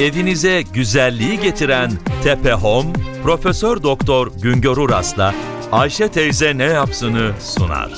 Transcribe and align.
Evinize 0.00 0.62
güzelliği 0.62 1.40
getiren 1.40 1.90
Tepe 2.24 2.52
Home, 2.52 2.92
Profesör 3.22 3.82
Doktor 3.82 4.32
Güngör 4.42 4.76
Uras'la 4.76 5.34
Ayşe 5.72 6.08
teyze 6.08 6.58
ne 6.58 6.64
yapsını 6.64 7.32
sunar. 7.40 7.92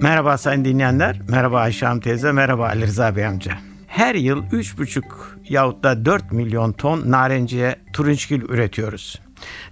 Merhaba 0.00 0.38
sayın 0.38 0.64
dinleyenler, 0.64 1.20
merhaba 1.28 1.60
Ayşe 1.60 1.86
Hanım 1.86 2.00
teyze, 2.00 2.32
merhaba 2.32 2.66
Ali 2.66 2.86
Rıza 2.86 3.16
Bey 3.16 3.26
amca. 3.26 3.58
Her 3.86 4.14
yıl 4.14 4.42
3,5 4.44 5.02
yahut 5.48 5.84
da 5.84 6.04
4 6.04 6.32
milyon 6.32 6.72
ton 6.72 7.10
narenciye 7.10 7.76
turunçgil 7.92 8.42
üretiyoruz. 8.42 9.20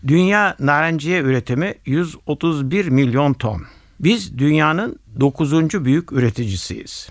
Dünya 0.06 0.56
narenciye 0.60 1.20
üretimi 1.20 1.74
131 1.86 2.88
milyon 2.88 3.32
ton. 3.32 3.62
Biz 4.00 4.38
dünyanın 4.38 4.98
9. 5.20 5.84
büyük 5.84 6.12
üreticisiyiz. 6.12 7.08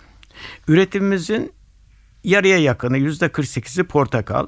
Üretimimizin 0.67 1.54
yarıya 2.25 2.57
yakını 2.57 2.97
%48'i 2.97 3.83
portakal, 3.83 4.47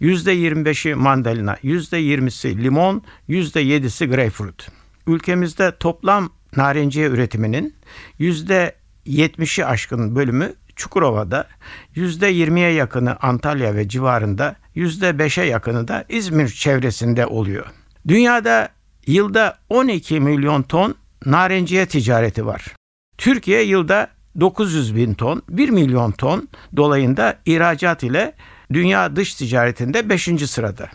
%25'i 0.00 0.94
mandalina, 0.94 1.54
%20'si 1.54 2.62
limon, 2.62 3.02
%7'si 3.28 4.06
greyfurt. 4.06 4.68
Ülkemizde 5.06 5.76
toplam 5.80 6.30
narenciye 6.56 7.08
üretiminin 7.08 7.74
%70'i 8.20 9.64
aşkın 9.64 10.16
bölümü 10.16 10.54
Çukurova'da, 10.76 11.48
%20'ye 11.96 12.72
yakını 12.72 13.16
Antalya 13.20 13.74
ve 13.74 13.88
civarında, 13.88 14.56
%5'e 14.76 15.44
yakını 15.44 15.88
da 15.88 16.04
İzmir 16.08 16.48
çevresinde 16.48 17.26
oluyor. 17.26 17.66
Dünyada 18.08 18.68
yılda 19.06 19.58
12 19.68 20.20
milyon 20.20 20.62
ton 20.62 20.94
narenciye 21.26 21.86
ticareti 21.86 22.46
var. 22.46 22.74
Türkiye 23.18 23.62
yılda 23.62 24.10
900 24.40 24.96
bin 24.96 25.14
ton, 25.14 25.42
1 25.48 25.68
milyon 25.68 26.10
ton 26.12 26.48
dolayında 26.76 27.36
ihracat 27.46 28.02
ile 28.02 28.34
dünya 28.72 29.16
dış 29.16 29.34
ticaretinde 29.34 30.08
5. 30.08 30.50
sırada. 30.50 30.88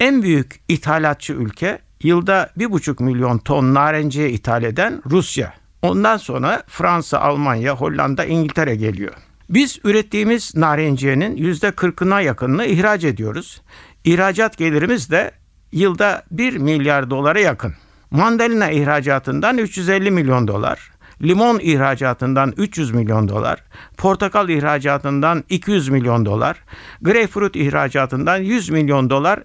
En 0.00 0.22
büyük 0.22 0.60
ithalatçı 0.68 1.32
ülke 1.32 1.78
yılda 2.02 2.50
1,5 2.58 3.02
milyon 3.02 3.38
ton 3.38 3.74
narenciye 3.74 4.30
ithal 4.30 4.62
eden 4.62 5.02
Rusya. 5.10 5.54
Ondan 5.82 6.16
sonra 6.16 6.62
Fransa, 6.66 7.18
Almanya, 7.18 7.76
Hollanda, 7.76 8.24
İngiltere 8.24 8.76
geliyor. 8.76 9.14
Biz 9.50 9.78
ürettiğimiz 9.84 10.56
narenciyenin 10.56 11.36
%40'ına 11.36 12.22
yakınını 12.22 12.64
ihraç 12.64 13.04
ediyoruz. 13.04 13.62
İhracat 14.04 14.56
gelirimiz 14.56 15.10
de 15.10 15.30
yılda 15.72 16.22
1 16.30 16.56
milyar 16.56 17.10
dolara 17.10 17.40
yakın. 17.40 17.74
Mandalina 18.10 18.70
ihracatından 18.70 19.58
350 19.58 20.10
milyon 20.10 20.48
dolar, 20.48 20.90
limon 21.22 21.58
ihracatından 21.58 22.54
300 22.56 22.90
milyon 22.90 23.28
dolar, 23.28 23.64
portakal 23.96 24.48
ihracatından 24.48 25.44
200 25.48 25.88
milyon 25.88 26.26
dolar, 26.26 26.56
greyfurt 27.02 27.56
ihracatından 27.56 28.36
100 28.36 28.70
milyon 28.70 29.10
dolar 29.10 29.42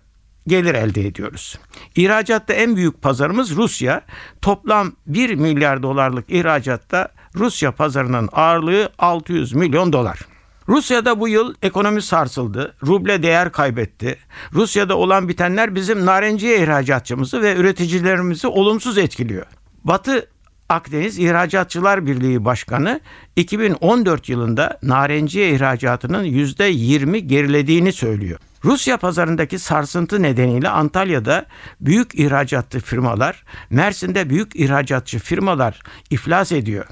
gelir 0.47 0.75
elde 0.75 1.07
ediyoruz. 1.07 1.59
İhracatta 1.95 2.53
en 2.53 2.75
büyük 2.75 3.02
pazarımız 3.02 3.55
Rusya. 3.55 4.02
Toplam 4.41 4.91
1 5.07 5.35
milyar 5.35 5.83
dolarlık 5.83 6.30
ihracatta 6.30 7.09
Rusya 7.35 7.71
pazarının 7.71 8.30
ağırlığı 8.31 8.89
600 8.99 9.53
milyon 9.53 9.93
dolar. 9.93 10.19
Rusya'da 10.67 11.19
bu 11.19 11.27
yıl 11.27 11.53
ekonomi 11.61 12.02
sarsıldı. 12.02 12.75
Ruble 12.87 13.23
değer 13.23 13.52
kaybetti. 13.52 14.17
Rusya'da 14.53 14.97
olan 14.97 15.27
bitenler 15.27 15.75
bizim 15.75 16.05
narenciye 16.05 16.63
ihracatçımızı 16.63 17.41
ve 17.41 17.55
üreticilerimizi 17.55 18.47
olumsuz 18.47 18.97
etkiliyor. 18.97 19.45
Batı 19.83 20.27
Akdeniz 20.69 21.19
İhracatçılar 21.19 22.06
Birliği 22.06 22.45
Başkanı 22.45 23.00
2014 23.36 24.30
yılında 24.30 24.80
narenciye 24.83 25.50
ihracatının 25.50 26.23
%20 26.25 27.17
gerilediğini 27.17 27.94
söylüyor. 27.94 28.39
Rusya 28.66 28.97
pazarındaki 28.97 29.59
sarsıntı 29.59 30.22
nedeniyle 30.22 30.70
Antalya'da 30.70 31.45
büyük 31.81 32.20
ihracatçı 32.20 32.80
firmalar, 32.80 33.43
Mersin'de 33.70 34.30
büyük 34.30 34.55
ihracatçı 34.55 35.20
firmalar 35.20 35.80
iflas 36.10 36.52
ediyor. 36.52 36.86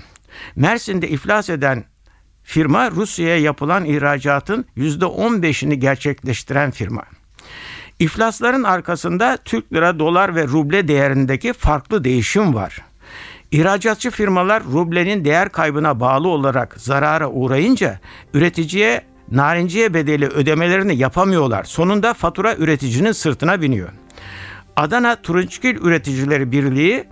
Mersin'de 0.56 1.10
iflas 1.10 1.50
eden 1.50 1.84
firma 2.44 2.92
Rusya'ya 2.92 3.38
yapılan 3.38 3.86
ihracatın 3.86 4.66
%15'ini 4.78 5.74
gerçekleştiren 5.74 6.72
firma. 6.72 7.04
İflasların 8.00 8.64
arkasında 8.64 9.38
Türk 9.46 9.74
lira, 9.74 10.00
dolar 10.00 10.36
ve 10.36 10.48
ruble 10.48 10.88
değerindeki 10.88 11.54
farklı 11.54 12.04
değişim 12.04 12.54
var. 12.54 12.91
İhracatçı 13.52 14.12
firmalar 14.12 14.64
rublenin 14.64 15.26
değer 15.26 15.50
kaybına 15.50 16.00
bağlı 16.00 16.28
olarak 16.28 16.76
zarara 16.78 17.30
uğrayınca 17.30 18.00
üreticiye 18.34 19.02
narenciye 19.32 19.94
bedeli 19.94 20.28
ödemelerini 20.28 20.96
yapamıyorlar. 20.96 21.64
Sonunda 21.64 22.14
fatura 22.14 22.56
üreticinin 22.56 23.12
sırtına 23.12 23.62
biniyor. 23.62 23.90
Adana 24.76 25.22
Turunçgil 25.22 25.76
Üreticileri 25.76 26.52
Birliği 26.52 27.04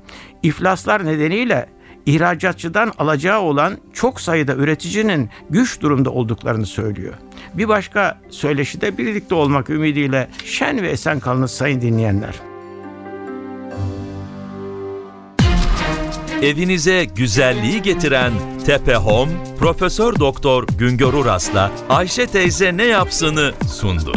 iflaslar 0.43 1.05
nedeniyle 1.05 1.69
ihracatçıdan 2.05 2.91
alacağı 2.99 3.39
olan 3.39 3.77
çok 3.93 4.21
sayıda 4.21 4.55
üreticinin 4.55 5.29
güç 5.49 5.81
durumda 5.81 6.09
olduklarını 6.09 6.65
söylüyor. 6.65 7.13
Bir 7.53 7.67
başka 7.67 8.17
söyleşide 8.29 8.97
birlikte 8.97 9.35
olmak 9.35 9.69
ümidiyle 9.69 10.27
şen 10.45 10.81
ve 10.81 10.89
esen 10.89 11.19
kalınız 11.19 11.51
sayın 11.51 11.81
dinleyenler. 11.81 12.48
Evinize 16.41 17.05
güzelliği 17.05 17.81
getiren 17.81 18.33
Tepe 18.65 18.95
Home, 18.95 19.31
Profesör 19.59 20.19
Doktor 20.19 20.67
Güngör 20.77 21.13
Uras'la 21.13 21.71
Ayşe 21.89 22.27
teyze 22.27 22.77
ne 22.77 22.85
yapsını 22.85 23.53
sundu. 23.73 24.13